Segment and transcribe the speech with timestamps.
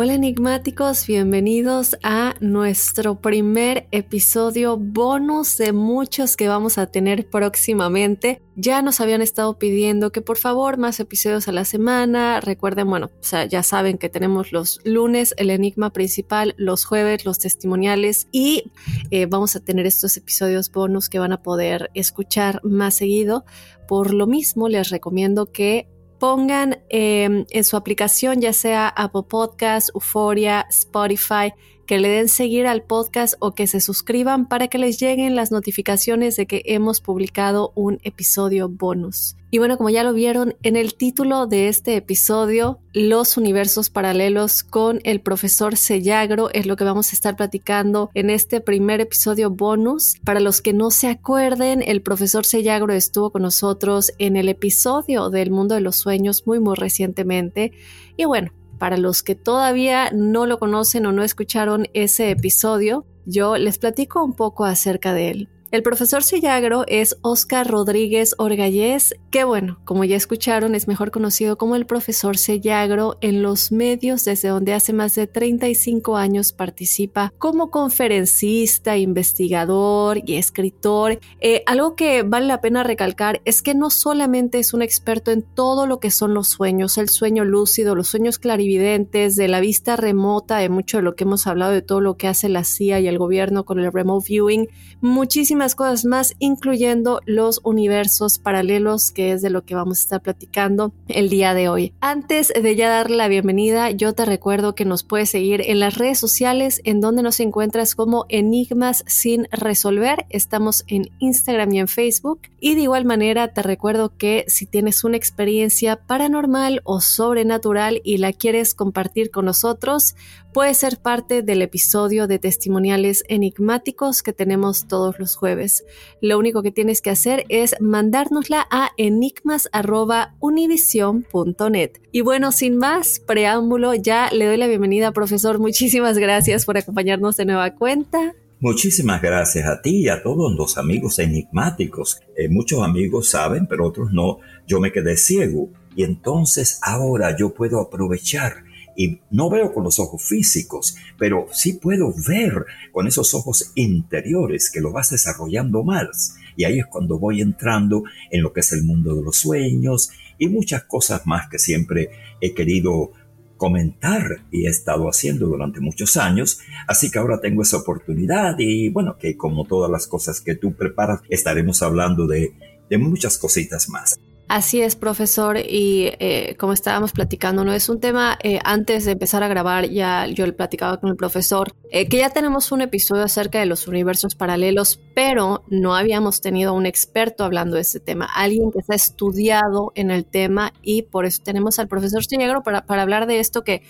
[0.00, 8.40] Hola enigmáticos, bienvenidos a nuestro primer episodio bonus de muchos que vamos a tener próximamente.
[8.54, 12.40] Ya nos habían estado pidiendo que por favor más episodios a la semana.
[12.40, 13.10] Recuerden, bueno,
[13.50, 18.70] ya saben que tenemos los lunes el enigma principal, los jueves los testimoniales y
[19.10, 23.44] eh, vamos a tener estos episodios bonus que van a poder escuchar más seguido.
[23.88, 25.88] Por lo mismo, les recomiendo que
[26.18, 31.52] pongan eh, en su aplicación, ya sea Apple Podcast, Euphoria, Spotify,
[31.88, 35.50] que le den seguir al podcast o que se suscriban para que les lleguen las
[35.50, 39.36] notificaciones de que hemos publicado un episodio bonus.
[39.50, 44.62] Y bueno, como ya lo vieron en el título de este episodio, los universos paralelos
[44.62, 49.48] con el profesor Sellagro es lo que vamos a estar platicando en este primer episodio
[49.48, 50.16] bonus.
[50.22, 55.30] Para los que no se acuerden, el profesor Sellagro estuvo con nosotros en el episodio
[55.30, 57.72] del mundo de los sueños muy muy recientemente.
[58.18, 63.56] Y bueno, para los que todavía no lo conocen o no escucharon ese episodio, yo
[63.56, 65.48] les platico un poco acerca de él.
[65.70, 71.58] El profesor Sellagro es Oscar Rodríguez Orgallés, que bueno, como ya escucharon, es mejor conocido
[71.58, 77.34] como el profesor Sellagro en los medios desde donde hace más de 35 años participa
[77.36, 81.20] como conferencista, investigador y escritor.
[81.38, 85.42] Eh, algo que vale la pena recalcar es que no solamente es un experto en
[85.42, 89.96] todo lo que son los sueños, el sueño lúcido, los sueños clarividentes, de la vista
[89.96, 93.00] remota, de mucho de lo que hemos hablado, de todo lo que hace la CIA
[93.00, 94.68] y el gobierno con el remote viewing,
[95.02, 100.22] muchísimas cosas más, incluyendo los universos paralelos, que es de lo que vamos a estar
[100.22, 101.92] platicando el día de hoy.
[102.00, 105.96] Antes de ya darle la bienvenida, yo te recuerdo que nos puedes seguir en las
[105.96, 110.26] redes sociales, en donde nos encuentras como Enigmas sin resolver.
[110.30, 112.40] Estamos en Instagram y en Facebook.
[112.60, 118.18] Y de igual manera, te recuerdo que si tienes una experiencia paranormal o sobrenatural y
[118.18, 120.14] la quieres compartir con nosotros,
[120.58, 125.84] puedes ser parte del episodio de testimoniales enigmáticos que tenemos todos los jueves.
[126.20, 131.90] Lo único que tienes que hacer es mandárnosla a enigmas.univision.net.
[132.10, 135.60] Y bueno, sin más preámbulo, ya le doy la bienvenida, profesor.
[135.60, 138.34] Muchísimas gracias por acompañarnos de nueva cuenta.
[138.58, 142.20] Muchísimas gracias a ti y a todos los amigos enigmáticos.
[142.36, 144.40] Eh, muchos amigos saben, pero otros no.
[144.66, 148.66] Yo me quedé ciego y entonces ahora yo puedo aprovechar
[148.98, 154.72] y no veo con los ojos físicos, pero sí puedo ver con esos ojos interiores
[154.72, 156.34] que lo vas desarrollando más.
[156.56, 160.10] Y ahí es cuando voy entrando en lo que es el mundo de los sueños
[160.36, 162.10] y muchas cosas más que siempre
[162.40, 163.12] he querido
[163.56, 166.58] comentar y he estado haciendo durante muchos años.
[166.88, 170.74] Así que ahora tengo esa oportunidad y bueno, que como todas las cosas que tú
[170.74, 172.52] preparas, estaremos hablando de,
[172.90, 174.18] de muchas cositas más.
[174.48, 179.12] Así es, profesor, y eh, como estábamos platicando, no es un tema, eh, antes de
[179.12, 182.80] empezar a grabar, ya yo le platicaba con el profesor, eh, que ya tenemos un
[182.80, 188.00] episodio acerca de los universos paralelos, pero no habíamos tenido un experto hablando de este
[188.00, 192.24] tema, alguien que se ha estudiado en el tema, y por eso tenemos al profesor
[192.24, 193.82] Chinegro para, para hablar de esto que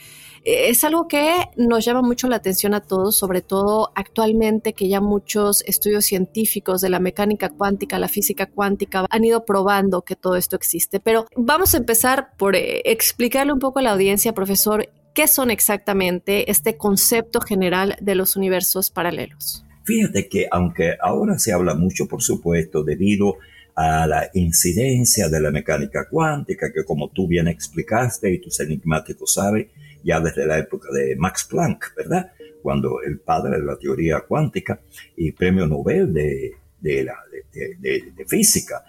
[0.48, 5.00] es algo que nos llama mucho la atención a todos, sobre todo actualmente que ya
[5.00, 10.36] muchos estudios científicos de la mecánica cuántica, la física cuántica, han ido probando que todo
[10.36, 11.00] esto existe.
[11.00, 15.50] Pero vamos a empezar por eh, explicarle un poco a la audiencia, profesor, qué son
[15.50, 19.66] exactamente este concepto general de los universos paralelos.
[19.84, 23.36] Fíjate que aunque ahora se habla mucho, por supuesto, debido
[23.74, 29.34] a la incidencia de la mecánica cuántica, que como tú bien explicaste y tus enigmáticos
[29.34, 29.68] saben,
[30.08, 32.32] ya desde la época de Max Planck, ¿verdad?
[32.62, 34.80] Cuando el padre de la teoría cuántica
[35.14, 37.14] y premio Nobel de, de, la,
[37.52, 37.76] de,
[38.16, 38.82] de, física.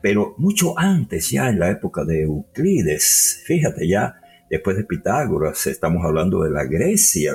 [0.00, 4.14] Pero mucho antes, ya en la época de Euclides, fíjate ya,
[4.48, 7.34] después de Pitágoras, estamos hablando de la Grecia,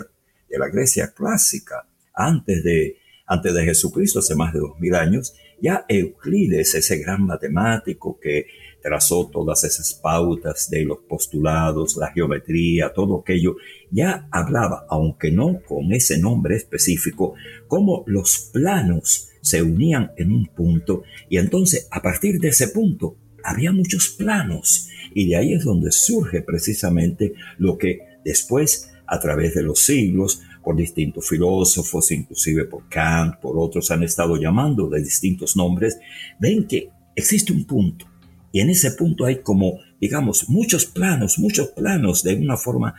[0.49, 2.95] de la Grecia clásica, antes de,
[3.27, 8.47] antes de Jesucristo, hace más de dos mil años, ya Euclides, ese gran matemático que
[8.81, 13.55] trazó todas esas pautas de los postulados, la geometría, todo aquello,
[13.89, 17.33] ya hablaba, aunque no con ese nombre específico,
[17.67, 23.15] como los planos se unían en un punto y entonces a partir de ese punto
[23.43, 29.53] había muchos planos y de ahí es donde surge precisamente lo que después a través
[29.53, 34.99] de los siglos por distintos filósofos, inclusive por Kant, por otros han estado llamando de
[35.01, 35.99] distintos nombres,
[36.39, 38.07] ven que existe un punto
[38.55, 42.95] y en ese punto hay como, digamos, muchos planos, muchos planos de una forma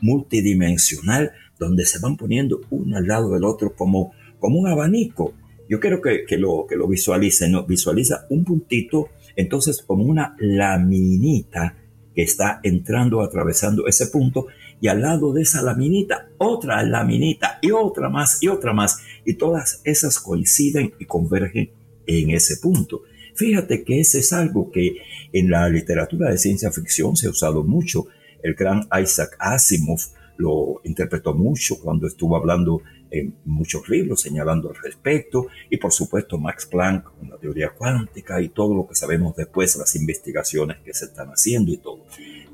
[0.00, 5.34] multidimensional donde se van poniendo uno al lado del otro como, como un abanico.
[5.68, 7.66] Yo quiero que, lo, que lo visualicen, ¿no?
[7.66, 11.76] visualiza un puntito, entonces como una laminita
[12.14, 14.46] que está entrando, atravesando ese punto,
[14.84, 19.32] y al lado de esa laminita, otra laminita, y otra más, y otra más, y
[19.32, 21.70] todas esas coinciden y convergen
[22.06, 23.00] en ese punto.
[23.34, 24.98] Fíjate que ese es algo que
[25.32, 28.08] en la literatura de ciencia ficción se ha usado mucho.
[28.42, 30.00] El gran Isaac Asimov
[30.36, 36.36] lo interpretó mucho cuando estuvo hablando en muchos libros señalando al respecto, y por supuesto
[36.36, 40.92] Max Planck con la teoría cuántica y todo lo que sabemos después, las investigaciones que
[40.92, 42.04] se están haciendo y todo.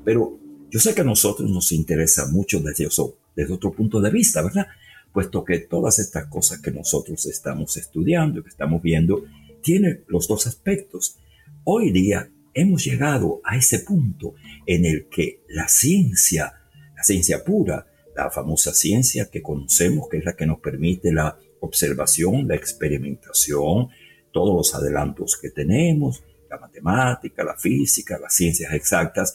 [0.05, 0.39] Pero
[0.71, 2.87] yo sé que a nosotros nos interesa mucho desde,
[3.35, 4.67] desde otro punto de vista, ¿verdad?
[5.11, 9.25] Puesto que todas estas cosas que nosotros estamos estudiando, que estamos viendo,
[9.61, 11.17] tienen los dos aspectos.
[11.65, 14.33] Hoy día hemos llegado a ese punto
[14.65, 16.53] en el que la ciencia,
[16.95, 17.85] la ciencia pura,
[18.15, 23.89] la famosa ciencia que conocemos, que es la que nos permite la observación, la experimentación,
[24.31, 29.33] todos los adelantos que tenemos, la matemática, la física, las ciencias exactas,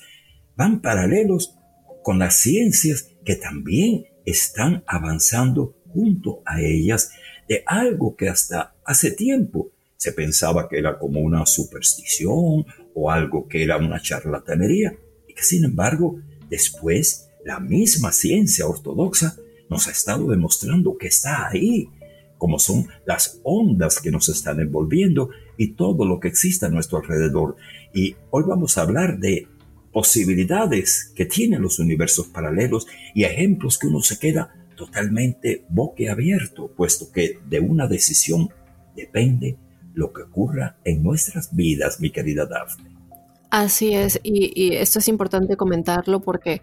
[0.56, 1.54] van paralelos
[2.02, 7.12] con las ciencias que también están avanzando junto a ellas
[7.48, 13.48] de algo que hasta hace tiempo se pensaba que era como una superstición o algo
[13.48, 14.96] que era una charlatanería
[15.28, 19.36] y que sin embargo después la misma ciencia ortodoxa
[19.68, 21.88] nos ha estado demostrando que está ahí,
[22.38, 26.98] como son las ondas que nos están envolviendo y todo lo que existe a nuestro
[26.98, 27.56] alrededor.
[27.94, 29.48] Y hoy vamos a hablar de
[29.96, 37.10] posibilidades que tienen los universos paralelos y ejemplos que uno se queda totalmente boquiabierto, puesto
[37.10, 38.50] que de una decisión
[38.94, 39.56] depende
[39.94, 42.90] lo que ocurra en nuestras vidas, mi querida Daphne.
[43.48, 46.60] Así es, y, y esto es importante comentarlo porque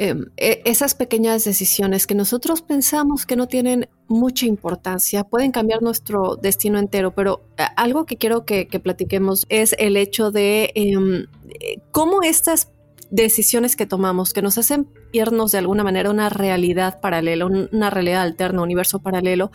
[0.00, 5.82] Em, e, esas pequeñas decisiones que nosotros pensamos que no tienen mucha importancia pueden cambiar
[5.82, 11.26] nuestro destino entero, pero eh, algo que quiero que, platiquemos es el hecho de em,
[11.48, 12.70] eh, cómo estas
[13.10, 18.22] decisiones que tomamos, que nos hacen irnos de alguna manera una realidad paralela, una realidad
[18.22, 19.50] alterna, un universo paralelo,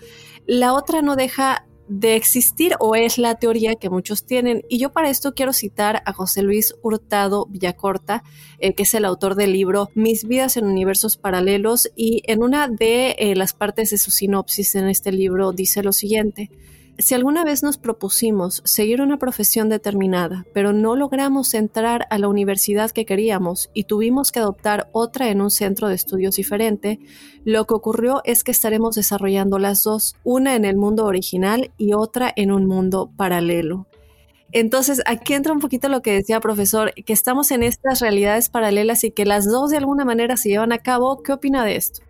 [0.45, 1.65] la otra no deja
[1.99, 4.63] de existir o es la teoría que muchos tienen.
[4.67, 8.23] Y yo para esto quiero citar a José Luis Hurtado Villacorta,
[8.57, 12.67] eh, que es el autor del libro Mis vidas en universos paralelos y en una
[12.67, 16.49] de eh, las partes de su sinopsis en este libro dice lo siguiente.
[16.99, 22.27] Si alguna vez nos propusimos seguir una profesión determinada, pero no logramos entrar a la
[22.27, 26.99] universidad que queríamos y tuvimos que adoptar otra en un centro de estudios diferente,
[27.45, 31.93] lo que ocurrió es que estaremos desarrollando las dos, una en el mundo original y
[31.93, 33.87] otra en un mundo paralelo.
[34.51, 39.03] Entonces, aquí entra un poquito lo que decía profesor, que estamos en estas realidades paralelas
[39.03, 41.23] y que las dos de alguna manera se llevan a cabo.
[41.23, 42.03] ¿Qué opina de esto?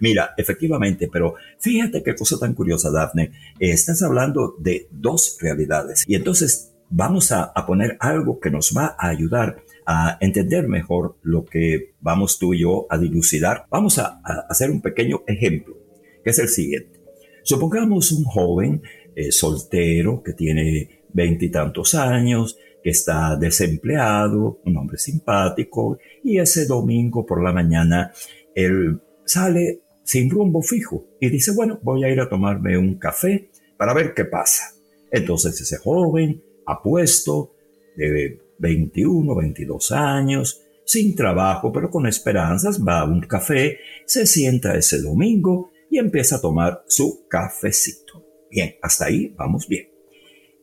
[0.00, 3.32] Mira, efectivamente, pero fíjate qué cosa tan curiosa, Daphne.
[3.58, 9.08] estás hablando de dos realidades y entonces vamos a, poner algo que nos va a
[9.08, 13.66] ayudar a entender mejor lo que vamos tú y yo a dilucidar.
[13.70, 15.76] Vamos a, hacer un pequeño ejemplo,
[16.22, 17.00] que es el siguiente.
[17.42, 18.82] Supongamos un joven
[19.14, 27.24] eh, soltero que tiene veintitantos años, que está desempleado, un hombre simpático, y ese domingo
[27.24, 28.12] por la mañana
[28.54, 33.50] él sale sin rumbo fijo y dice, bueno, voy a ir a tomarme un café
[33.76, 34.72] para ver qué pasa.
[35.10, 37.52] Entonces ese joven, apuesto,
[37.96, 44.76] de 21, 22 años, sin trabajo, pero con esperanzas, va a un café, se sienta
[44.76, 48.24] ese domingo y empieza a tomar su cafecito.
[48.48, 49.88] Bien, hasta ahí vamos bien.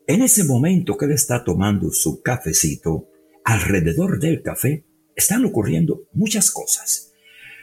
[0.07, 3.09] En ese momento que él está tomando su cafecito,
[3.43, 4.85] alrededor del café
[5.15, 7.13] están ocurriendo muchas cosas.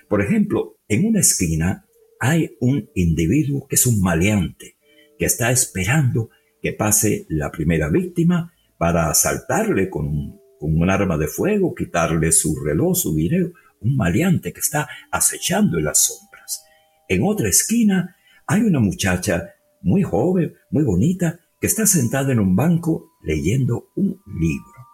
[0.08, 1.86] Por ejemplo, en una esquina
[2.18, 4.76] hay un individuo que es un maleante,
[5.18, 6.30] que está esperando
[6.60, 12.96] que pase la primera víctima para asaltarle con un, arma de fuego, quitarle su reloj,
[12.96, 16.64] su dinero, un maleante que está acechando en las sombras.
[17.08, 18.16] En otra esquina
[18.48, 24.20] hay una muchacha muy joven, muy bonita, que está sentada en un banco leyendo un
[24.26, 24.86] libro.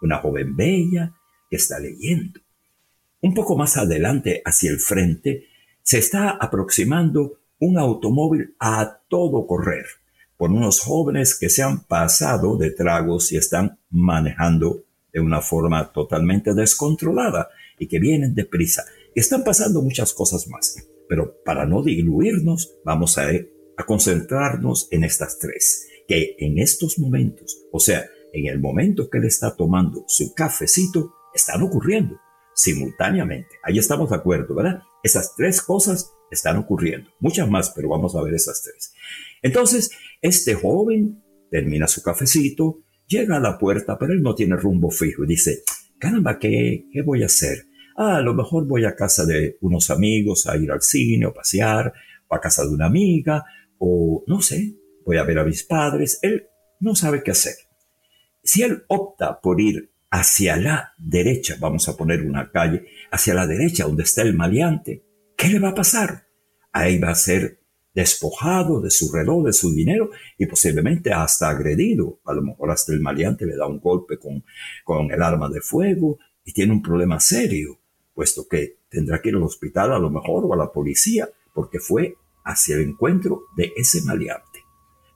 [0.00, 1.12] Una joven bella
[1.50, 2.40] que está leyendo.
[3.22, 5.46] Un poco más adelante, hacia el frente,
[5.80, 9.86] se está aproximando un automóvil a todo correr,
[10.36, 15.92] por unos jóvenes que se han pasado de tragos y están manejando de una forma
[15.92, 17.48] totalmente descontrolada
[17.78, 18.82] y que vienen deprisa.
[19.14, 20.74] Están pasando muchas cosas más.
[21.08, 27.66] Pero para no diluirnos, vamos a, a concentrarnos en estas tres, que en estos momentos,
[27.70, 32.18] o sea, en el momento que él está tomando su cafecito, están ocurriendo
[32.54, 33.56] simultáneamente.
[33.62, 34.82] Ahí estamos de acuerdo, ¿verdad?
[35.02, 37.10] Esas tres cosas están ocurriendo.
[37.20, 38.94] Muchas más, pero vamos a ver esas tres.
[39.42, 39.90] Entonces,
[40.20, 45.24] este joven termina su cafecito, llega a la puerta, pero él no tiene rumbo fijo
[45.24, 45.62] y dice,
[45.98, 47.66] caramba, ¿qué, qué voy a hacer?
[47.96, 51.34] Ah, a lo mejor voy a casa de unos amigos a ir al cine o
[51.34, 51.92] pasear,
[52.28, 53.44] o a casa de una amiga,
[53.78, 56.18] o no sé, voy a ver a mis padres.
[56.22, 56.46] Él
[56.80, 57.54] no sabe qué hacer.
[58.42, 63.46] Si él opta por ir hacia la derecha, vamos a poner una calle, hacia la
[63.46, 65.02] derecha donde está el maleante,
[65.38, 66.28] ¿qué le va a pasar?
[66.70, 67.60] Ahí va a ser
[67.94, 72.20] despojado de su reloj, de su dinero y posiblemente hasta agredido.
[72.26, 74.44] A lo mejor hasta el maleante le da un golpe con,
[74.84, 77.80] con el arma de fuego y tiene un problema serio,
[78.14, 81.78] puesto que tendrá que ir al hospital a lo mejor o a la policía porque
[81.78, 84.60] fue hacia el encuentro de ese maleante.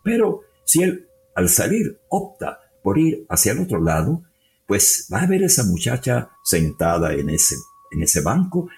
[0.03, 4.23] Pero si él al salir opta por ir hacia el otro lado,
[4.66, 7.56] pues va a ver esa muchacha sentada en ese,
[7.90, 8.68] en ese banco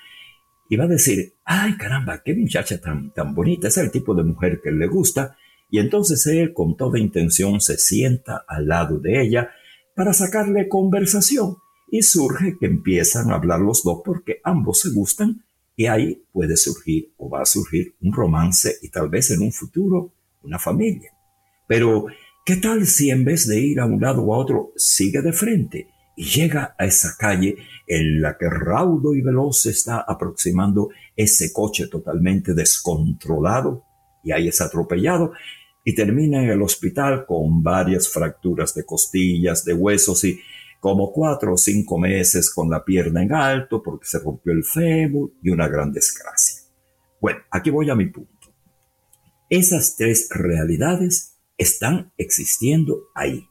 [0.69, 4.25] y va a decir, ay caramba, qué muchacha tan, tan bonita, es el tipo de
[4.25, 5.37] mujer que le gusta,
[5.71, 9.51] y entonces él con toda intención se sienta al lado de ella
[9.95, 11.57] para sacarle conversación,
[11.91, 15.43] y surge que empiezan a hablar los dos porque ambos se gustan,
[15.75, 19.53] y ahí puede surgir o va a surgir un romance y tal vez en un
[19.53, 21.13] futuro una familia.
[21.69, 22.07] Pero
[22.49, 25.35] ¿Qué tal si en vez de ir a un lado o a otro, sigue de
[25.35, 31.53] frente y llega a esa calle en la que raudo y veloz está aproximando ese
[31.53, 33.85] coche totalmente descontrolado
[34.25, 35.33] y ahí es atropellado
[35.85, 40.41] y termina en el hospital con varias fracturas de costillas, de huesos y
[40.81, 45.35] como cuatro o cinco meses con la pierna en alto porque se rompió el fémur
[45.43, 46.63] y una gran desgracia.
[47.21, 48.55] Bueno, aquí voy a mi punto.
[49.51, 53.47] Esas tres realidades están existiendo ahí.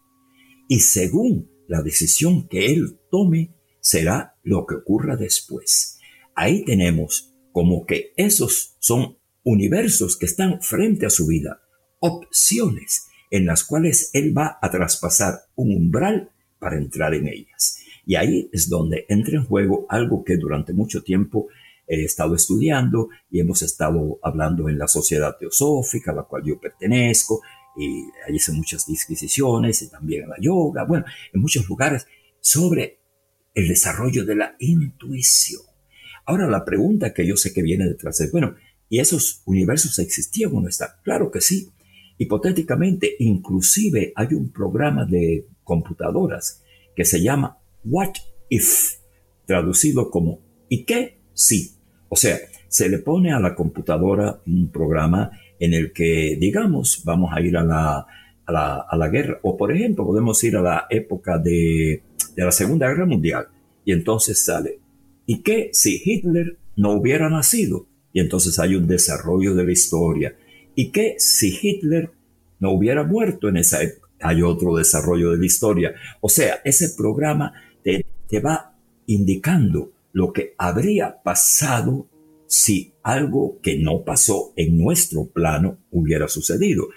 [0.68, 6.00] Y según la decisión que él tome, será lo que ocurra después.
[6.36, 11.62] Ahí tenemos como que esos son universos que están frente a su vida,
[12.00, 17.80] opciones en las cuales él va a traspasar un umbral para entrar en ellas.
[18.06, 21.48] Y ahí es donde entra en juego algo que durante mucho tiempo
[21.88, 26.60] he estado estudiando y hemos estado hablando en la sociedad teosófica a la cual yo
[26.60, 27.42] pertenezco,
[27.78, 32.08] y ahí hice muchas disquisiciones y también en la yoga, bueno, en muchos lugares
[32.40, 33.00] sobre
[33.54, 35.62] el desarrollo de la intuición.
[36.26, 38.56] Ahora la pregunta que yo sé que viene detrás es, bueno,
[38.90, 40.90] ¿y esos universos existían o no están?
[41.04, 41.70] Claro que sí.
[42.18, 46.64] Hipotéticamente, inclusive hay un programa de computadoras
[46.96, 48.14] que se llama What
[48.50, 48.96] If,
[49.46, 51.22] traducido como ¿y qué?
[51.34, 51.76] Sí.
[52.10, 57.32] O sea, se le pone a la computadora un programa en el que, digamos, vamos
[57.34, 58.06] a ir a la,
[58.46, 62.04] a la, a la guerra, o por ejemplo, podemos ir a la época de,
[62.36, 63.48] de la Segunda Guerra Mundial,
[63.84, 64.80] y entonces sale,
[65.26, 67.88] ¿y qué si Hitler no hubiera nacido?
[68.14, 70.36] Y entonces hay un desarrollo de la historia.
[70.76, 72.12] ¿Y qué si Hitler
[72.60, 74.10] no hubiera muerto en esa época?
[74.22, 75.94] Hay otro desarrollo de la historia.
[76.20, 78.74] O sea, ese programa te, te va
[79.06, 82.08] indicando lo que habría pasado
[82.48, 86.90] si algo que no pasó en nuestro plano hubiera sucedido.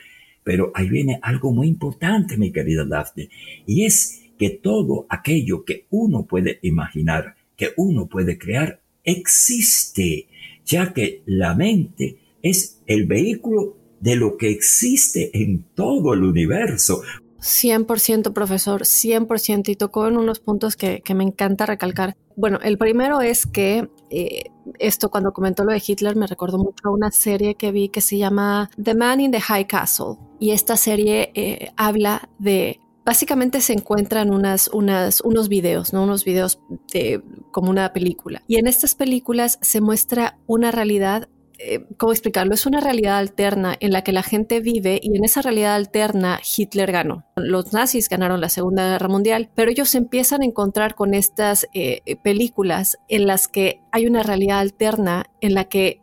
[0.42, 3.28] Pero ahí viene algo muy importante, mi querida Daphne,
[3.64, 10.26] y es que todo aquello que uno puede imaginar, que uno puede crear, existe,
[10.64, 17.02] ya que la mente es el vehículo de lo que existe en todo el universo.
[17.40, 22.16] 100% profesor, 100% y tocó en unos puntos que, me encanta recalcar.
[22.34, 26.88] Bueno, el primero es que eh, esto cuando comentó lo de Hitler me recordó mucho
[26.88, 30.50] a una serie que vi que se llama The Man in the High Castle y
[30.50, 36.04] esta serie eh, habla de básicamente se encuentran unas, unas, unos videos, ¿no?
[36.04, 36.60] Unos videos
[36.92, 38.42] de, como una película.
[38.46, 41.28] Y en estas películas se muestra una realidad
[41.62, 42.54] eh, ¿cómo explicarlo?
[42.54, 46.40] Es una realidad alterna en la que la gente vive y en esa realidad alterna
[46.56, 47.26] Hitler ganó.
[47.36, 52.16] Los nazis ganaron la Segunda Guerra Mundial, pero ellos empiezan a encontrar con estas eh,
[52.22, 56.00] películas en las que hay una realidad alterna en la que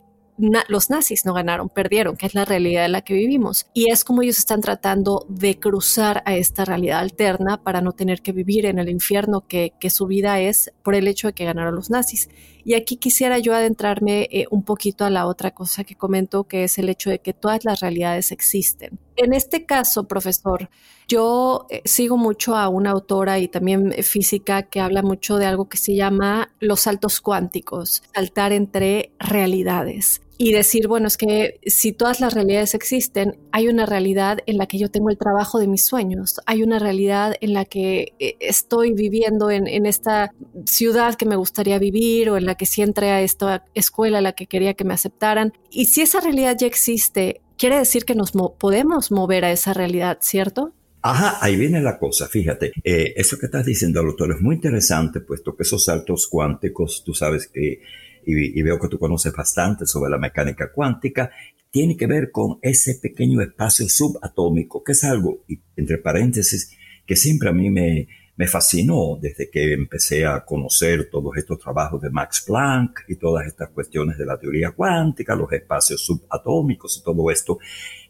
[0.67, 3.67] los nazis no ganaron, perdieron, que es la realidad en la que vivimos.
[3.73, 8.21] Y es como ellos están tratando de cruzar a esta realidad alterna para no tener
[8.21, 11.45] que vivir en el infierno que, que su vida es por el hecho de que
[11.45, 12.29] ganaron los nazis.
[12.67, 16.65] Y aquí quisiera yo adentrarme eh, un poquito a la otra cosa que comento, que
[16.65, 18.99] es el hecho de que todas las realidades existen.
[19.15, 20.69] En este caso, profesor,
[21.07, 25.69] yo eh, sigo mucho a una autora y también física que habla mucho de algo
[25.69, 31.91] que se llama los saltos cuánticos, saltar entre realidades y decir, bueno, es que si
[31.91, 35.67] todas las realidades existen, hay una realidad en la que yo tengo el trabajo de
[35.67, 40.33] mis sueños, hay una realidad en la que eh, estoy viviendo en, esta
[40.65, 44.21] ciudad que me gustaría vivir o en la que sí entré a esta escuela a
[44.21, 45.53] la que quería que me aceptaran.
[45.71, 50.19] Y si esa realidad ya existe, quiere decir que nos podemos mover a esa realidad,
[50.21, 50.73] ¿cierto?
[51.01, 55.21] Ajá, ahí viene la cosa, fíjate, eh, eso que estás diciendo, doctor, es muy interesante,
[55.21, 57.81] puesto que esos saltos cuánticos, tú sabes que
[58.29, 61.31] y, veo que tú conoces bastante sobre la mecánica cuántica,
[61.71, 65.45] tiene que ver con ese pequeño espacio subatómico, que es algo,
[65.77, 71.37] entre paréntesis, que siempre a mí me, me fascinó desde que empecé a conocer todos
[71.37, 76.01] estos trabajos de Max Planck y todas estas cuestiones de la teoría cuántica, los espacios
[76.05, 77.59] subatómicos y todo esto,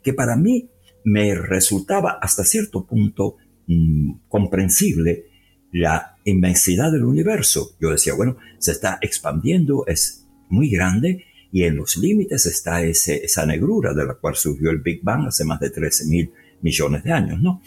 [0.02, 0.68] que para mí
[1.04, 3.36] me resultaba hasta cierto punto
[3.68, 5.26] mm, comprensible
[5.72, 7.76] la inmensidad del universo.
[7.80, 13.24] Yo decía, bueno, se está expandiendo, es muy grande y en los límites está ese,
[13.24, 16.32] esa negrura de la cual surgió el Big Bang hace más de 13 mil
[16.62, 17.62] millones de años, ¿no?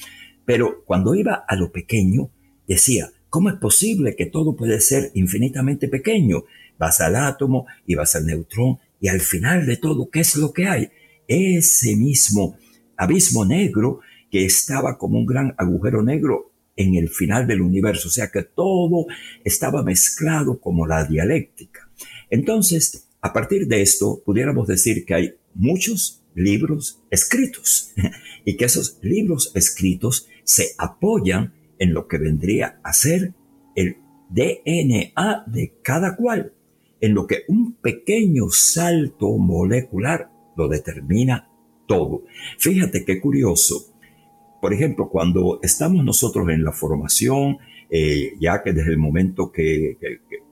[0.44, 2.30] Pero cuando iba a lo pequeño,
[2.66, 6.44] decía, ¿cómo es posible que todo puede ser infinitamente pequeño?
[6.78, 10.52] Vas al átomo y vas al neutrón y al final de todo, ¿qué es lo
[10.52, 10.90] que hay?
[11.26, 12.56] Ese mismo
[12.96, 18.10] abismo negro que estaba como un gran agujero negro en el final del universo, o
[18.10, 19.06] sea que todo
[19.44, 21.90] estaba mezclado como la dialéctica.
[22.30, 27.92] Entonces, a partir de esto, pudiéramos decir que hay muchos libros escritos
[28.44, 33.34] y que esos libros escritos se apoyan en lo que vendría a ser
[33.74, 33.96] el
[34.30, 36.52] DNA de cada cual,
[37.00, 41.48] en lo que un pequeño salto molecular lo determina
[41.86, 42.24] todo.
[42.58, 43.89] Fíjate qué curioso.
[44.60, 47.58] Por ejemplo, cuando estamos nosotros en la formación,
[47.92, 49.98] eh, ya que desde el momento que,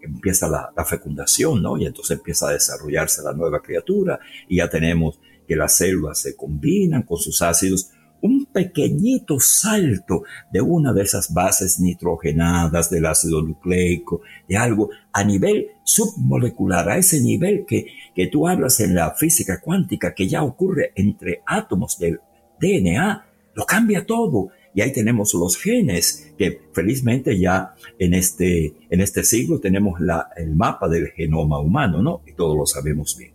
[0.00, 1.76] empieza la, fecundación, ¿no?
[1.76, 6.34] Y entonces empieza a desarrollarse la nueva criatura y ya tenemos que las células se
[6.34, 13.42] combinan con sus ácidos, un pequeñito salto de una de esas bases nitrogenadas del ácido
[13.42, 19.12] nucleico, de algo a nivel submolecular, a ese nivel que, que tú hablas en la
[19.12, 22.20] física cuántica, que ya ocurre entre átomos del
[22.60, 23.27] DNA,
[23.58, 24.50] lo cambia todo.
[24.72, 30.28] Y ahí tenemos los genes, que felizmente ya en este, en este siglo tenemos la,
[30.36, 32.22] el mapa del genoma humano, ¿no?
[32.24, 33.32] Y todos lo sabemos bien.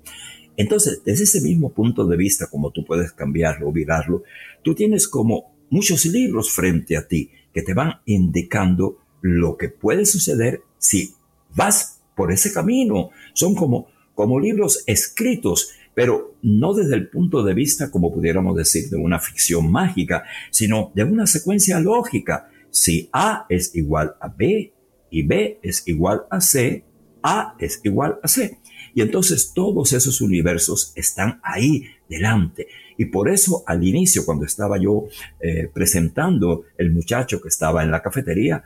[0.56, 4.24] Entonces, desde ese mismo punto de vista, como tú puedes cambiarlo virarlo,
[4.64, 10.06] tú tienes como muchos libros frente a ti que te van indicando lo que puede
[10.06, 11.16] suceder si
[11.54, 13.10] vas por ese camino.
[13.34, 18.90] Son como, como libros escritos pero no desde el punto de vista, como pudiéramos decir,
[18.90, 22.50] de una ficción mágica, sino de una secuencia lógica.
[22.70, 24.74] Si A es igual a B
[25.12, 26.84] y B es igual a C,
[27.22, 28.60] A es igual a C.
[28.96, 32.68] Y entonces todos esos universos están ahí delante.
[32.98, 35.06] Y por eso al inicio, cuando estaba yo
[35.40, 38.64] eh, presentando el muchacho que estaba en la cafetería,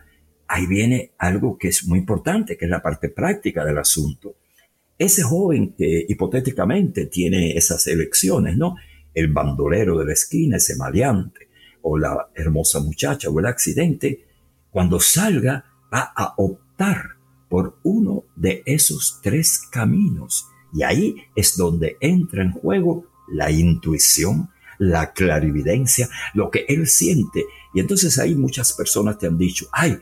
[0.48, 4.36] ahí viene algo que es muy importante, que es la parte práctica del asunto
[4.98, 8.76] ese joven que hipotéticamente tiene esas elecciones, ¿no?
[9.14, 11.48] El bandolero de la esquina, ese maleante,
[11.84, 14.26] o la hermosa muchacha, o el accidente,
[14.72, 17.18] cuando salga va a optar
[17.50, 20.48] por uno de esos tres caminos.
[20.74, 27.46] Y ahí es donde entra en juego la intuición, la clarividencia, lo que él siente.
[27.74, 29.98] Y entonces ahí muchas personas te han dicho, ay,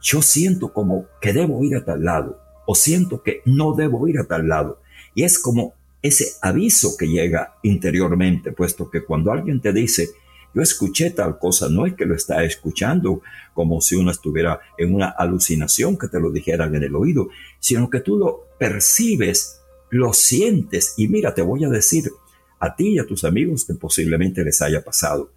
[0.00, 4.18] yo siento como que debo ir a tal lado o siento que no debo ir
[4.18, 4.80] a tal lado.
[5.14, 10.10] Y es como ese aviso que llega interiormente, puesto que cuando alguien te dice,
[10.54, 13.20] yo escuché tal cosa, no es que lo está escuchando
[13.52, 17.90] como si uno estuviera en una alucinación que te lo dijeran en el oído, sino
[17.90, 22.10] que tú lo percibes, lo sientes y mira, te voy a decir
[22.58, 25.30] a ti y a tus amigos que posiblemente les haya pasado.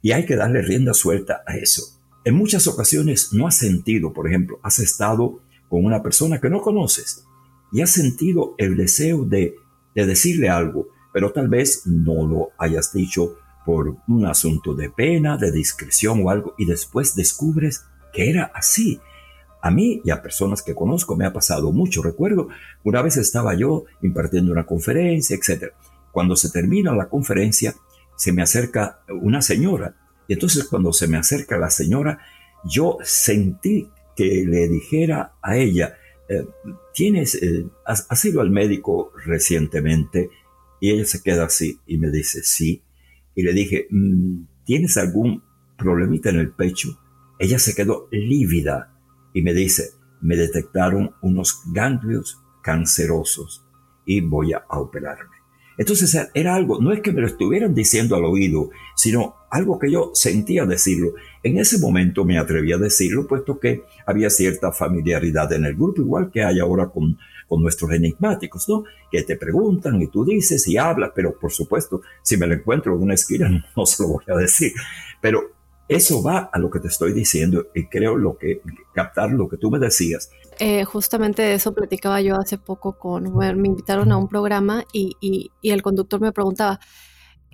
[0.00, 2.00] Y hay que darle rienda suelta a eso.
[2.24, 6.60] En muchas ocasiones no has sentido, por ejemplo, has estado con una persona que no
[6.60, 7.24] conoces
[7.74, 9.56] y has sentido el deseo de,
[9.94, 15.50] decirle algo, pero tal vez no lo hayas dicho por un asunto de pena, de
[15.50, 19.00] discreción o algo, y después descubres que era así.
[19.60, 22.00] A mí y a personas que conozco me ha pasado mucho.
[22.00, 22.48] Recuerdo,
[22.84, 25.72] una vez estaba yo impartiendo una conferencia, etc.
[26.12, 27.74] Cuando se termina la conferencia,
[28.14, 29.96] se me acerca una señora.
[30.28, 32.20] Y entonces cuando se me acerca la señora,
[32.64, 35.96] yo sentí que le dijera a ella,
[36.28, 36.46] eh,
[36.92, 40.30] ¿tienes, eh, has, ido al médico recientemente?
[40.80, 42.82] Y ella se queda así y me dice, sí.
[43.34, 45.42] Y le dije, mm, ¿tienes algún
[45.76, 47.00] problemita en el pecho?
[47.38, 48.96] Ella se quedó lívida
[49.32, 53.66] y me dice, me detectaron unos ganglios cancerosos
[54.06, 55.34] y voy a operarme.
[55.76, 59.88] Entonces era algo, no es que me lo estuvieran diciendo al oído, sino algo que
[59.88, 61.14] yo sentía decirlo.
[61.44, 66.02] En ese momento me atreví a decirlo, puesto que había cierta familiaridad en el grupo,
[66.02, 67.16] igual que hay ahora con,
[67.48, 68.82] con nuestros enigmáticos, ¿no?
[69.12, 72.96] Que te preguntan y tú dices y hablas, pero por supuesto, si me lo encuentro
[72.96, 74.72] en una esquina, no se lo voy a decir.
[75.20, 75.52] Pero
[75.86, 78.60] eso va a lo que te estoy diciendo y creo lo que
[78.92, 80.30] captar lo que tú me decías.
[80.58, 84.84] Eh, justamente de eso platicaba yo hace poco con, bueno, me invitaron a un programa
[84.92, 86.80] y, y, el conductor me preguntaba,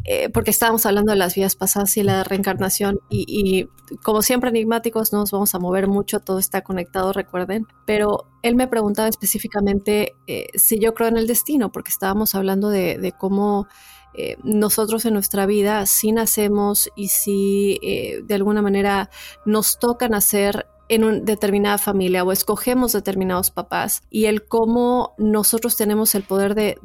[0.04, 3.68] eh, porque estábamos hablando de las vidas pasadas y la reencarnación y,
[4.02, 8.54] como siempre enigmáticos no nos vamos a mover mucho, todo está conectado, recuerden, pero él
[8.54, 13.66] me preguntaba específicamente eh, si yo creo en el destino, porque estábamos hablando de, cómo
[14.14, 19.10] eh, nosotros en nuestra vida sí nacemos y si de alguna manera
[19.44, 25.76] nos toca nacer en una determinada familia o escogemos determinados papás y el cómo nosotros
[25.76, 26.76] tenemos el poder de,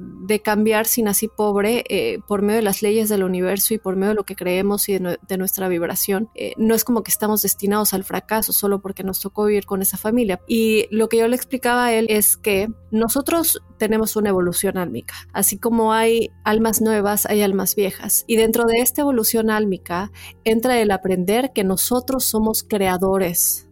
[0.44, 4.10] cambiar sin así pobre eh, por medio de las leyes del universo y por medio
[4.10, 6.30] de lo que creemos y de, nuestra vibración.
[6.36, 9.82] Eh, no es como que estamos destinados al fracaso solo porque nos tocó vivir con
[9.82, 10.40] esa familia.
[10.48, 15.16] Y lo que yo le explicaba a él es que nosotros tenemos una evolución álmica.
[15.34, 18.24] Así como hay almas nuevas, hay almas viejas.
[18.28, 20.12] Y dentro de esta evolución álmica
[20.44, 23.66] entra el aprender que nosotros somos creadores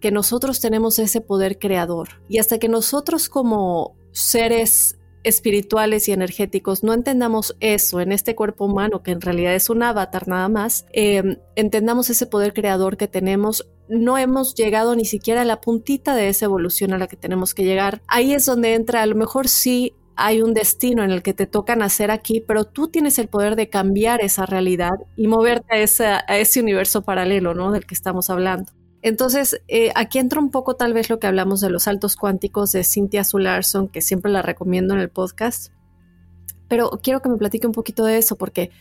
[0.00, 2.20] que nosotros tenemos ese poder creador.
[2.28, 8.64] Y hasta que nosotros como seres espirituales y energéticos no entendamos eso en este cuerpo
[8.64, 13.08] humano, que en realidad es un avatar nada más, em, entendamos ese poder creador que
[13.08, 17.16] tenemos, no hemos llegado ni siquiera a la puntita de esa evolución a la que
[17.16, 18.02] tenemos que llegar.
[18.06, 21.46] Ahí es donde entra, a lo mejor sí hay un destino en el que te
[21.46, 26.24] toca nacer aquí, pero tú tienes el poder de cambiar esa realidad y moverte a,
[26.26, 27.72] a ese universo paralelo, ¿no?
[27.72, 28.72] Del que estamos hablando.
[29.06, 32.72] Entonces, eh, aquí entra un poco tal vez lo que hablamos de los saltos cuánticos
[32.72, 35.72] de Cynthia Sularson, que siempre la recomiendo en el podcast.
[36.66, 38.72] Pero quiero que me platique un poquito de eso, porque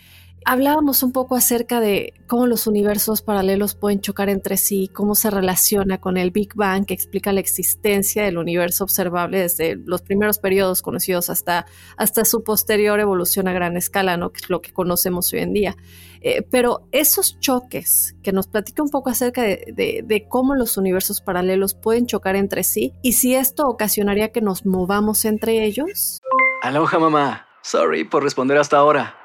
[0.45, 5.31] hablábamos un poco acerca de cómo los universos paralelos pueden chocar entre sí, cómo se
[5.31, 10.37] relaciona con el Big Bang, que explica la existencia del universo observable desde los primeros
[10.37, 11.65] periodos conocidos hasta,
[11.97, 14.31] hasta su posterior evolución a gran escala, ¿no?
[14.31, 15.75] que es lo que conocemos hoy en día.
[16.21, 21.21] Eh, pero esos choques, que nos platica un poco acerca de, de cómo los universos
[21.21, 26.19] paralelos pueden chocar entre sí y si esto ocasionaría que nos movamos entre ellos.
[26.61, 29.24] Aloha mamá, sorry por responder hasta ahora.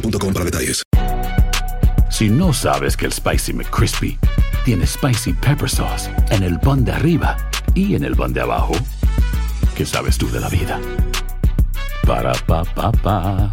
[0.00, 0.82] para detalles.
[2.10, 4.18] Si no sabes que el Spicy McCrispy
[4.64, 7.36] tiene Spicy Pepper Sauce en el pan de arriba
[7.74, 8.74] y en el pan de abajo,
[9.76, 10.80] ¿qué sabes tú de la vida?
[12.06, 13.50] Para, pa, pa, pa.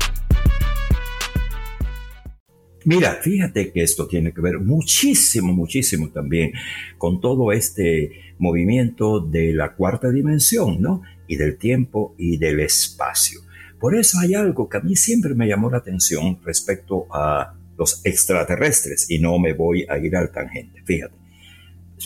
[2.86, 6.52] Mira, fíjate que esto tiene que ver muchísimo, muchísimo también
[6.98, 11.02] con todo este movimiento de la cuarta dimensión, ¿no?
[11.28, 13.42] Y del tiempo y del espacio.
[13.80, 18.06] Por eso hay algo que a mí siempre me llamó la atención respecto a los
[18.06, 20.82] extraterrestres y no me voy a ir al tangente.
[20.86, 21.16] Fíjate,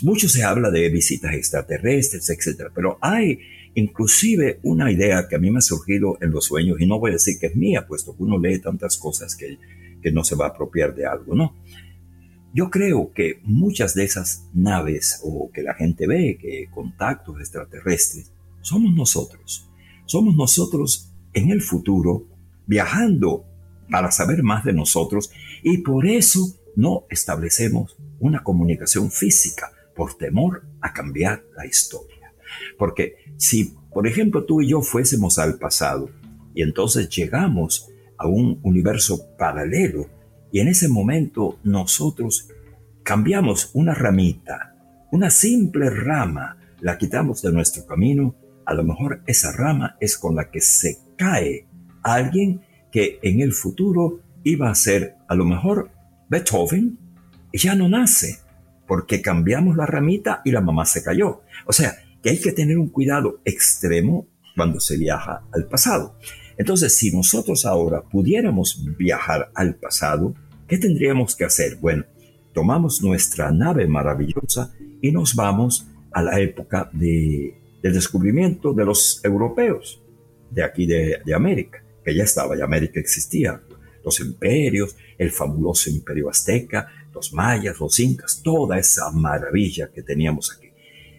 [0.02, 3.38] mucho se habla de visitas extraterrestres, etcétera, pero hay
[3.74, 7.10] inclusive una idea que a mí me ha surgido en los sueños y no voy
[7.10, 9.58] a decir que es mía, puesto que uno lee tantas cosas que,
[10.02, 11.56] que no se va a apropiar de algo, ¿no?
[12.54, 18.32] Yo creo que muchas de esas naves o que la gente ve, que contactos extraterrestres,
[18.68, 19.66] somos nosotros.
[20.04, 22.28] Somos nosotros en el futuro
[22.66, 23.44] viajando
[23.90, 25.30] para saber más de nosotros
[25.62, 32.32] y por eso no establecemos una comunicación física por temor a cambiar la historia.
[32.78, 36.10] Porque si, por ejemplo, tú y yo fuésemos al pasado
[36.54, 40.06] y entonces llegamos a un universo paralelo
[40.52, 42.48] y en ese momento nosotros
[43.02, 44.74] cambiamos una ramita,
[45.10, 48.34] una simple rama, la quitamos de nuestro camino,
[48.68, 51.66] a lo mejor esa rama es con la que se cae
[52.02, 52.60] alguien
[52.92, 55.90] que en el futuro iba a ser a lo mejor
[56.28, 56.98] Beethoven
[57.50, 58.40] y ya no nace
[58.86, 61.40] porque cambiamos la ramita y la mamá se cayó.
[61.64, 66.18] O sea, que hay que tener un cuidado extremo cuando se viaja al pasado.
[66.58, 70.34] Entonces, si nosotros ahora pudiéramos viajar al pasado,
[70.66, 71.76] ¿qué tendríamos que hacer?
[71.76, 72.04] Bueno,
[72.52, 79.20] tomamos nuestra nave maravillosa y nos vamos a la época de, del descubrimiento de los
[79.24, 80.02] europeos
[80.50, 83.60] de aquí de, América, que ya estaba, ya América existía,
[84.04, 90.56] los imperios, el fabuloso imperio azteca, los mayas, los incas, toda esa maravilla que teníamos
[90.56, 90.68] aquí.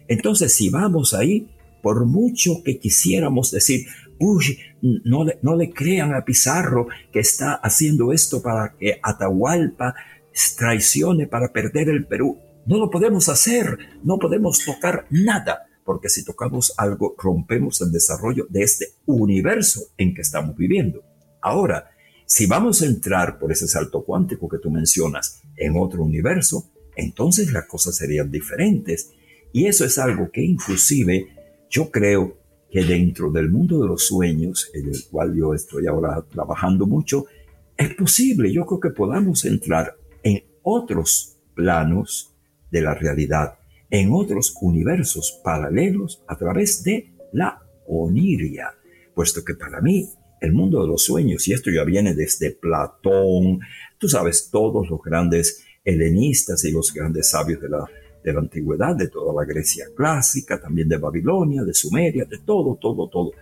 [0.08, 1.48] Entonces, si vamos ahí,
[1.82, 3.86] por mucho que quisiéramos decir,
[4.18, 9.94] uy, no le, no le crean a Pizarro que está haciendo esto para que Atahualpa
[10.56, 12.38] traicione para perder el Perú.
[12.66, 18.46] No lo podemos hacer, no podemos tocar nada, porque si tocamos algo rompemos el desarrollo
[18.48, 21.02] de este universo en que estamos viviendo.
[21.40, 21.90] Ahora,
[22.26, 27.52] si vamos a entrar por ese salto cuántico que tú mencionas en otro universo, entonces
[27.52, 29.10] las cosas serían diferentes.
[29.52, 31.28] Y eso es algo que inclusive
[31.68, 32.38] yo creo
[32.70, 37.26] que dentro del mundo de los sueños, en el cual yo estoy ahora trabajando mucho,
[37.76, 42.32] es posible, yo creo que podamos entrar en otros planos
[42.70, 43.54] de la realidad,
[43.90, 48.74] en otros universos paralelos a través de la oniria,
[49.14, 50.08] puesto que para mí
[50.40, 53.60] el mundo de los sueños, y esto ya viene desde Platón,
[53.98, 57.84] tú sabes, todos los grandes helenistas y los grandes sabios de la,
[58.24, 62.78] de la antigüedad, de toda la Grecia clásica, también de Babilonia, de Sumeria, de todo,
[62.80, 63.32] todo, todo.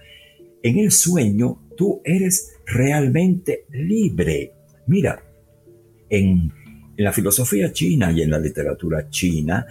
[0.63, 4.53] En el sueño tú eres realmente libre.
[4.89, 5.23] Mira,
[6.11, 6.53] en,
[6.97, 9.67] en la filosofía china y en la literatura china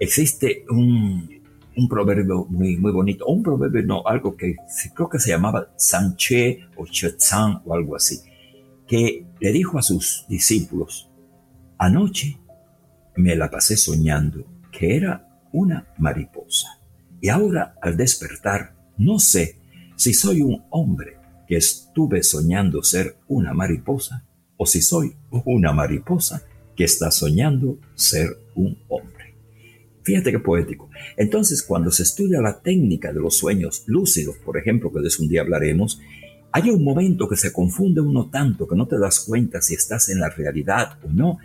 [0.00, 1.42] existe un,
[1.76, 4.56] un proverbio muy, muy bonito, un proverbio no, algo que
[4.94, 8.20] creo que se llamaba Sanche o Chetzan o algo así,
[8.86, 11.10] que le dijo a sus discípulos,
[11.78, 12.38] anoche
[13.16, 16.80] me la pasé soñando que era una mariposa
[17.20, 19.58] y ahora al despertar no sé
[19.96, 24.24] si soy un hombre que estuve soñando ser una mariposa
[24.56, 26.42] o si soy una mariposa
[26.74, 29.15] que está soñando ser un hombre.
[30.06, 30.88] Fíjate qué poético.
[31.16, 35.26] Entonces, cuando se estudia la técnica de los sueños lúcidos, por ejemplo, que de un
[35.26, 36.00] día hablaremos,
[36.52, 40.08] hay un momento que se confunde uno tanto que no te das cuenta si estás
[40.08, 41.38] en la realidad o no,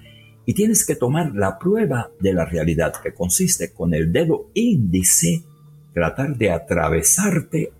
[0.45, 5.43] y tienes que tomar la prueba de la realidad, que consiste con el dedo índice
[5.91, 7.73] tratar de atravesarte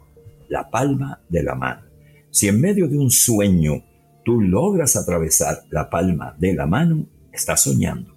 [0.50, 1.84] la palma de la mano.
[2.32, 3.84] Si en medio de un sueño
[4.26, 8.16] tú logras atravesar la palma de la mano, estás soñando.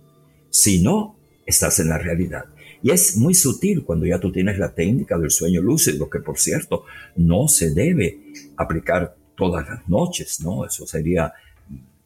[0.49, 2.47] Si no, estás en la realidad.
[2.85, 6.39] Y es muy sutil cuando ya tú tienes la técnica del sueño lúcido, que por
[6.39, 6.85] cierto
[7.17, 8.21] no se debe
[8.59, 10.67] aplicar todas las noches, ¿no?
[10.67, 11.33] Eso sería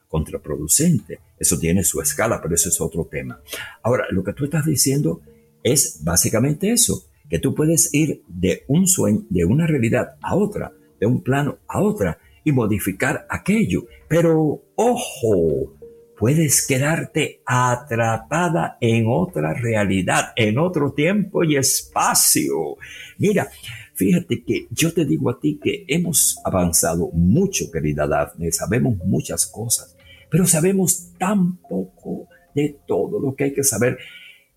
[0.08, 1.18] contraproducente.
[1.36, 3.40] Eso tiene su escala, pero eso es otro tema.
[3.82, 5.20] Ahora, lo que tú estás diciendo
[5.64, 10.72] es básicamente eso, que tú puedes ir de un sueño, de una realidad a otra,
[11.00, 13.86] de un plano a otra y modificar aquello.
[14.06, 15.74] Pero, ojo,
[16.18, 22.76] puedes quedarte atrapada en otra realidad, en otro tiempo y espacio.
[23.18, 23.48] Mira,
[23.94, 29.46] fíjate que yo te digo a ti que hemos avanzado mucho, querida Daphne, sabemos muchas
[29.46, 29.96] cosas,
[30.28, 33.98] pero sabemos tan poco de todo lo que hay que saber.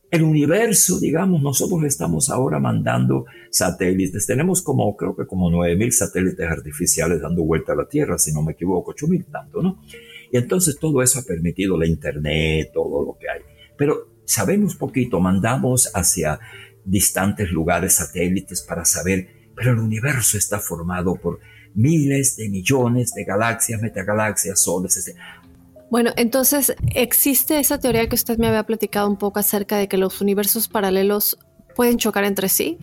[0.10, 4.28] El universo, digamos, nosotros estamos ahora mandando satélites.
[4.28, 8.42] Tenemos como, creo que como 9.000 satélites artificiales dando vuelta a la Tierra, si no
[8.42, 9.80] me equivoco, 8.000 tanto, ¿no?
[10.32, 13.42] Y entonces todo eso ha permitido la Internet, todo lo que hay.
[13.78, 16.40] Pero sabemos poquito, mandamos hacia
[16.86, 21.40] distantes lugares satélites para saber, pero el universo está formado por
[21.74, 24.98] miles de millones de galaxias, metagalaxias, soles.
[24.98, 25.16] Este.
[25.90, 29.98] Bueno, entonces existe esa teoría que usted me había platicado un poco acerca de que
[29.98, 31.38] los universos paralelos
[31.76, 32.78] pueden chocar entre sí.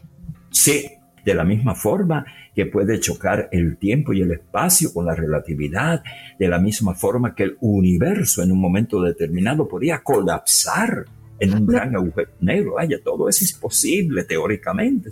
[0.51, 0.91] Sí,
[1.25, 6.03] de la misma forma que puede chocar el tiempo y el espacio con la relatividad,
[6.39, 11.05] de la misma forma que el universo en un momento determinado podría colapsar
[11.41, 12.75] en un gran agujero negro.
[12.75, 15.11] Vaya, todo eso es posible teóricamente.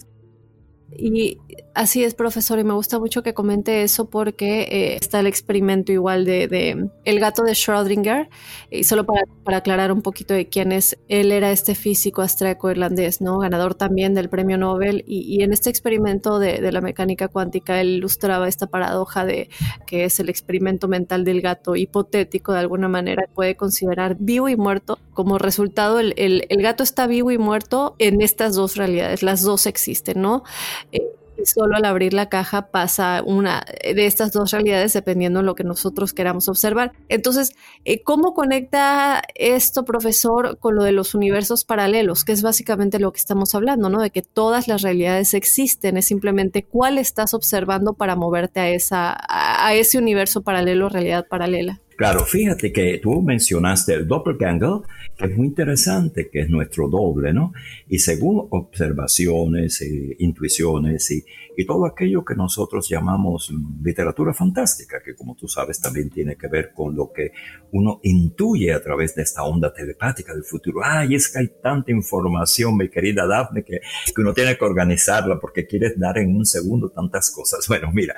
[0.94, 1.38] Y
[1.75, 5.92] así es, profesor, y me gusta mucho que comente eso porque eh, está el experimento
[5.92, 8.29] igual de, el gato de Schrödinger,
[8.70, 13.20] y solo para, para, aclarar un poquito de quién es, él era este físico austríaco-irlandés,
[13.20, 13.38] ¿no?
[13.38, 17.88] Ganador también del premio Nobel, y, en este experimento de, de, la mecánica cuántica, él
[17.88, 19.49] ilustraba esta paradoja de
[19.87, 24.57] que es el experimento mental del gato hipotético, de alguna manera, puede considerar vivo y
[24.57, 24.99] muerto.
[25.12, 29.42] Como resultado, el, el, el gato está vivo y muerto en estas dos realidades, las
[29.42, 30.44] dos existen, ¿no?
[30.92, 31.02] Eh,
[31.44, 35.64] solo al abrir la caja pasa una de estas dos realidades dependiendo de lo que
[35.64, 36.92] nosotros queramos observar.
[37.08, 37.52] Entonces,
[37.84, 42.24] eh, ¿cómo conecta esto, profesor, con lo de los universos paralelos?
[42.24, 44.00] Que es básicamente lo que estamos hablando, ¿no?
[44.00, 49.16] De que todas las realidades existen, es simplemente cuál estás observando para moverte a, esa,
[49.28, 51.80] a ese universo paralelo, realidad paralela.
[51.96, 54.82] Claro, fíjate que tú mencionaste el doppelganger,
[55.16, 57.54] que es muy interesante, que es nuestro doble, ¿no?
[57.88, 61.24] Y según observaciones, e intuiciones y,
[61.56, 63.50] y, todo aquello que nosotros llamamos
[63.82, 67.32] literatura fantástica, que como tú sabes también tiene que ver con lo que
[67.72, 70.80] uno intuye a través de esta onda telepática del futuro.
[70.85, 73.80] Ay, es que hay tanta información, mi querida Daphne, que,
[74.14, 77.66] que uno tiene que organizarla porque quieres dar en un segundo tantas cosas.
[77.76, 78.14] Bueno, mira,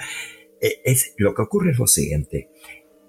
[0.60, 2.50] e, es, lo que ocurre es lo siguiente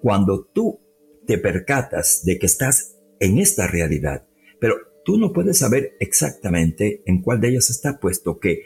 [0.00, 0.80] cuando tú
[1.26, 4.26] te percatas de que estás en esta realidad,
[4.60, 8.62] pero tú no puedes saber exactamente en cuál de ellas está, puesto que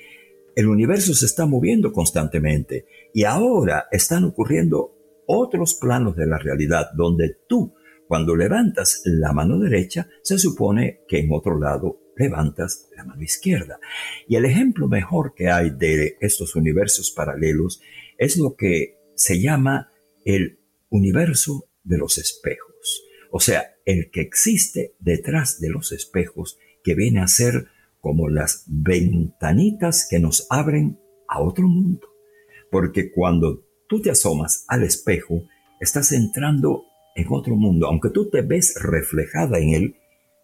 [0.57, 4.95] el universo se está moviendo constantemente y ahora están ocurriendo
[5.27, 7.75] otros planos de la realidad donde tú,
[8.07, 13.81] cuando levantas la mano derecha, se supone que en otro lado levantas la mano izquierda.
[14.29, 17.81] Y el ejemplo mejor que hay de estos universos paralelos
[18.19, 19.93] es lo que se llama
[20.25, 26.95] el universo de los espejos, o sea, el que existe detrás de los espejos que
[26.95, 27.67] viene a ser
[28.01, 32.07] como las ventanitas que nos abren a otro mundo.
[32.71, 35.43] Porque cuando tú te asomas al espejo,
[35.81, 36.85] estás entrando
[37.17, 39.97] en otro mundo, aunque tú te ves reflejada en él,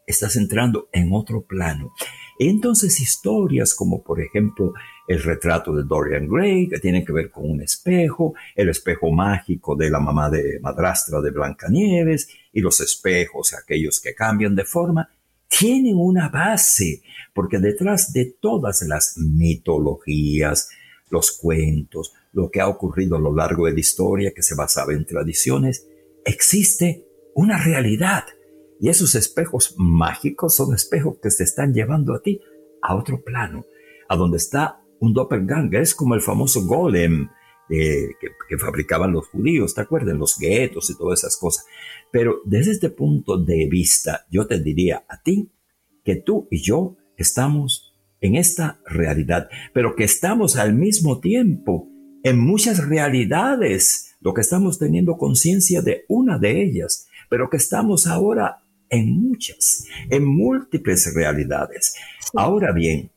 [0.07, 1.92] estás entrando en otro plano.
[2.42, 4.72] Entonces historias como por ejemplo
[5.07, 9.76] el retrato de Dorian Gray, que tiene que ver con un espejo, el espejo mágico
[9.76, 15.11] de la mamá de madrastra de Blancanieves y los espejos, aquellos que cambian de forma,
[15.48, 17.03] tienen una base,
[17.35, 20.70] porque detrás de todas las mitologías,
[21.11, 24.94] los cuentos, lo que ha ocurrido a lo largo de la historia que se basaba
[24.94, 25.87] en tradiciones,
[26.24, 28.24] existe una realidad
[28.81, 32.40] y esos espejos mágicos son espejos que te están llevando a ti
[32.83, 33.66] a otro plano,
[34.09, 35.83] a donde está un doppelganger.
[35.83, 37.29] Es como el famoso golem
[37.69, 38.09] eh,
[38.49, 40.16] que, fabricaban los judíos, ¿te acuerdas?
[40.16, 41.66] Los guetos y todas esas cosas.
[42.11, 45.53] Pero desde este punto de vista, yo te diría a ti
[46.03, 51.88] que tú y yo estamos en esta realidad, pero que estamos al mismo tiempo
[52.23, 58.07] en muchas realidades, lo que estamos teniendo conciencia de una de ellas, pero que estamos
[58.07, 58.60] ahora
[58.90, 61.94] en muchas, en múltiples realidades.
[62.35, 63.11] Ahora bien,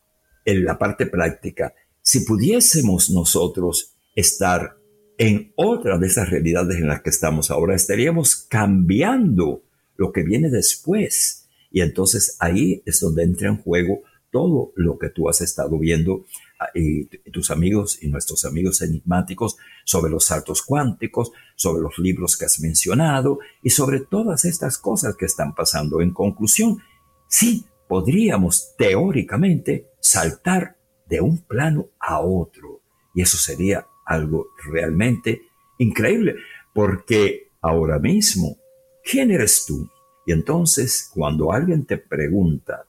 [0.45, 4.77] en la parte práctica, si pudiésemos nosotros estar
[5.17, 9.63] en otra de esas realidades en las que estamos ahora, estaríamos cambiando
[9.95, 11.47] lo que viene después.
[11.71, 16.25] Y entonces ahí es donde entra en juego todo lo que tú has estado viendo
[16.73, 22.45] y tus amigos y nuestros amigos enigmáticos sobre los saltos cuánticos, sobre los libros que
[22.45, 26.01] has mencionado y sobre todas estas cosas que están pasando.
[26.01, 26.79] En conclusión,
[27.27, 32.81] sí, podríamos teóricamente saltar de un plano a otro
[33.13, 35.43] y eso sería algo realmente
[35.77, 36.35] increíble
[36.73, 38.57] porque ahora mismo,
[39.03, 39.89] ¿quién eres tú?
[40.25, 42.85] Y entonces, cuando alguien te pregunta,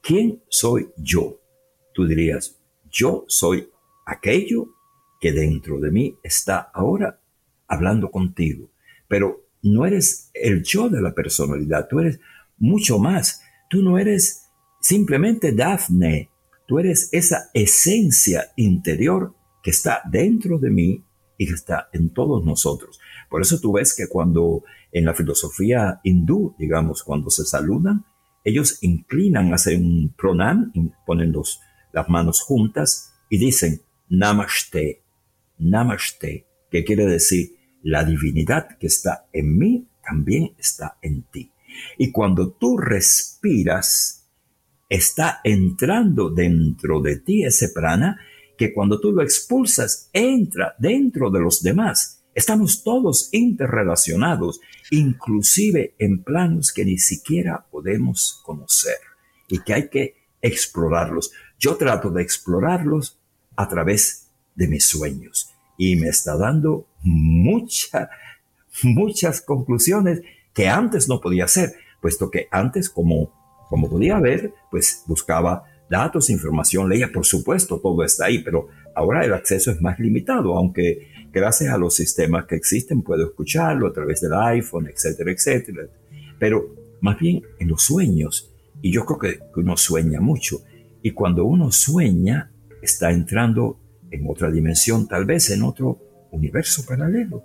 [0.00, 1.40] ¿quién soy yo?
[1.92, 2.55] Tú dirías,
[2.96, 3.68] yo soy
[4.06, 4.68] aquello
[5.20, 7.20] que dentro de mí está ahora
[7.68, 8.70] hablando contigo.
[9.06, 12.20] Pero no eres el yo de la personalidad, tú eres
[12.56, 13.42] mucho más.
[13.68, 14.46] Tú no eres
[14.80, 16.30] simplemente Daphne,
[16.66, 21.04] tú eres esa esencia interior que está dentro de mí
[21.36, 22.98] y que está en todos nosotros.
[23.28, 28.06] Por eso tú ves que cuando en la filosofía hindú, digamos, cuando se saludan,
[28.42, 30.72] ellos inclinan, hacen un pronam,
[31.04, 31.60] ponen los,
[31.96, 33.80] las manos juntas y dicen
[34.10, 35.02] Namaste,
[35.58, 41.50] Namaste, que quiere decir la divinidad que está en mí también está en ti.
[41.96, 44.28] Y cuando tú respiras,
[44.88, 48.20] está entrando dentro de ti ese prana
[48.58, 52.24] que cuando tú lo expulsas entra dentro de los demás.
[52.34, 58.98] Estamos todos interrelacionados, inclusive en planos que ni siquiera podemos conocer
[59.48, 61.32] y que hay que explorarlos.
[61.58, 63.18] Yo trato de explorarlos
[63.56, 68.08] a través de mis sueños y me está dando muchas,
[68.82, 70.22] muchas conclusiones
[70.52, 73.32] que antes no podía hacer, puesto que antes como,
[73.68, 79.24] como podía ver, pues buscaba datos, información, leía, por supuesto, todo está ahí, pero ahora
[79.24, 83.92] el acceso es más limitado, aunque gracias a los sistemas que existen puedo escucharlo a
[83.92, 85.82] través del iPhone, etcétera, etcétera.
[86.38, 88.50] Pero más bien en los sueños,
[88.86, 90.62] y yo creo que uno sueña mucho,
[91.02, 93.80] y cuando uno sueña, está entrando
[94.12, 95.98] en otra dimensión, tal vez en otro
[96.30, 97.42] universo paralelo.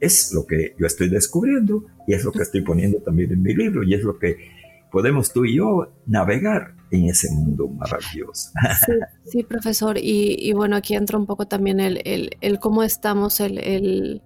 [0.00, 3.54] Es lo que yo estoy descubriendo y es lo que estoy poniendo también en mi
[3.54, 4.36] libro y es lo que
[4.90, 8.50] podemos tú y yo navegar en ese mundo maravilloso.
[9.26, 9.96] Sí, profesor.
[9.96, 12.00] Y, bueno, aquí entra un poco también el,
[12.40, 14.22] el, cómo estamos, el, el,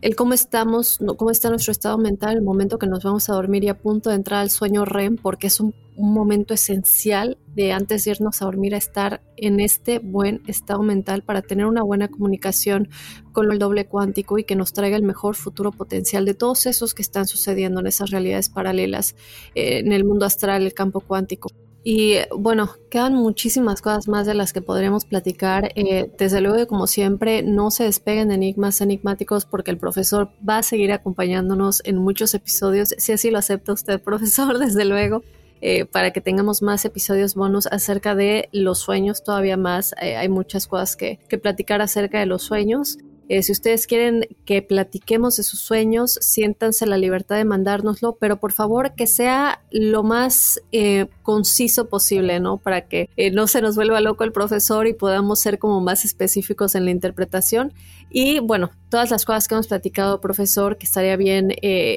[0.00, 3.64] el, cómo estamos, cómo está nuestro estado mental, el momento que nos vamos a dormir
[3.64, 8.04] y a punto de entrar al sueño REM, porque es un momento esencial de antes
[8.04, 12.08] de irnos a dormir a estar en este buen estado mental para tener una buena
[12.08, 12.88] comunicación
[13.32, 16.94] con el doble cuántico y que nos traiga el mejor futuro potencial de todos esos
[16.94, 19.14] que están sucediendo en esas realidades paralelas
[19.54, 21.48] eh, en el mundo astral, el campo cuántico.
[21.86, 25.70] Y bueno, quedan muchísimas cosas más de las que podríamos platicar.
[25.74, 30.58] Eh, desde luego, como siempre, no se despeguen de enigmas enigmáticos porque el profesor va
[30.58, 35.22] a seguir acompañándonos en muchos episodios, si así lo acepta usted, profesor, desde luego.
[35.60, 39.94] Eh, para que tengamos más episodios bonus acerca de los sueños, todavía más.
[40.00, 42.98] Eh, hay muchas cosas que, que platicar acerca de los sueños.
[43.28, 48.38] Eh, si ustedes quieren que platiquemos de sus sueños, siéntanse la libertad de mandárnoslo, pero
[48.38, 52.58] por favor que sea lo más eh, conciso posible, ¿no?
[52.58, 56.04] Para que eh, no se nos vuelva loco el profesor y podamos ser como más
[56.04, 57.72] específicos en la interpretación.
[58.10, 61.52] Y bueno, todas las cosas que hemos platicado, profesor, que estaría bien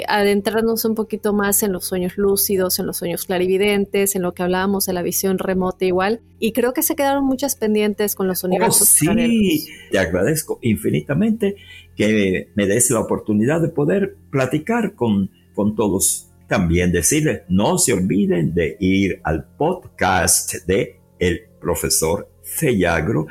[0.08, 4.44] adentrarnos un poquito más en los sueños lúcidos, en los sueños clarividentes, en lo que
[4.44, 6.22] hablábamos de la visión remota igual.
[6.40, 8.88] Y creo que se quedaron muchas pendientes con los oh, universos.
[8.88, 11.56] sí, te agradezco infinitamente
[11.96, 16.30] que me des la oportunidad de poder platicar con, con todos.
[16.48, 23.28] También decirles, no se olviden de ir al podcast de el profesor Cellagro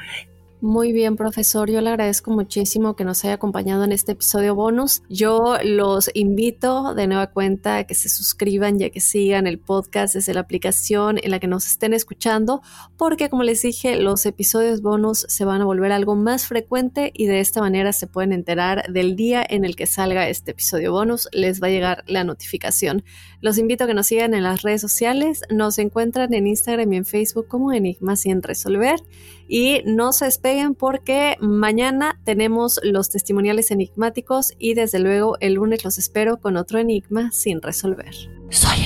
[0.60, 1.70] muy bien, profesor.
[1.70, 5.02] Yo le agradezco muchísimo que nos haya acompañado en este episodio bonus.
[5.08, 9.58] Yo los invito de nueva cuenta a que se suscriban y a que sigan el
[9.58, 12.62] podcast desde la aplicación en la que nos estén escuchando,
[12.96, 17.26] porque como les dije, los episodios bonus se van a volver algo más frecuente y
[17.26, 21.28] de esta manera se pueden enterar del día en el que salga este episodio bonus.
[21.32, 23.04] Les va a llegar la notificación.
[23.46, 25.42] Los invito a que nos sigan en las redes sociales.
[25.50, 28.98] Nos encuentran en Instagram y en Facebook como Enigmas sin resolver.
[29.46, 35.84] Y no se despeguen porque mañana tenemos los testimoniales enigmáticos y desde luego el lunes
[35.84, 38.16] los espero con otro enigma sin resolver.
[38.50, 38.85] Soy